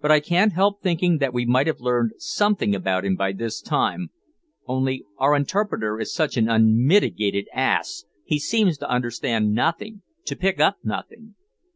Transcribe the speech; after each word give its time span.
But 0.00 0.10
I 0.10 0.18
can't 0.18 0.54
help 0.54 0.82
thinking 0.82 1.18
that 1.18 1.32
we 1.32 1.46
might 1.46 1.68
have 1.68 1.78
learned 1.80 2.14
something 2.18 2.74
about 2.74 3.04
him 3.04 3.14
by 3.14 3.30
this 3.30 3.60
time, 3.62 4.10
only 4.66 5.04
our 5.18 5.36
interpreter 5.36 6.00
is 6.00 6.12
such 6.12 6.36
an 6.36 6.48
unmitigated 6.48 7.46
ass, 7.54 8.04
he 8.24 8.40
seems 8.40 8.76
to 8.78 8.90
understand 8.90 9.52
nothing 9.54 10.02
to 10.24 10.34
pick 10.34 10.58
up 10.58 10.78
nothing." 10.82 11.36